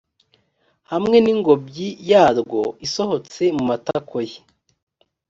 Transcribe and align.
hamwe 0.91 1.17
n’ingobyi 1.25 1.87
yarwo 2.11 2.61
isohotse 2.85 3.43
mu 3.55 3.63
matako 3.69 4.17
ye; 4.29 4.39